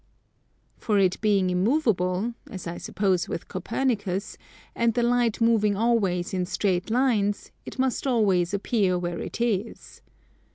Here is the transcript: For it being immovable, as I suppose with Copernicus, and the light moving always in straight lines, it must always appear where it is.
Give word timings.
For 0.77 0.97
it 0.97 1.21
being 1.21 1.51
immovable, 1.51 2.33
as 2.49 2.65
I 2.65 2.79
suppose 2.79 3.29
with 3.29 3.47
Copernicus, 3.47 4.35
and 4.73 4.95
the 4.95 5.03
light 5.03 5.39
moving 5.39 5.75
always 5.77 6.33
in 6.33 6.47
straight 6.47 6.89
lines, 6.89 7.51
it 7.67 7.77
must 7.77 8.07
always 8.07 8.51
appear 8.51 8.97
where 8.97 9.19
it 9.19 9.39
is. 9.39 10.01